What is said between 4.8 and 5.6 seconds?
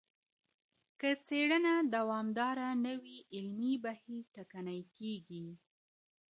کیږي.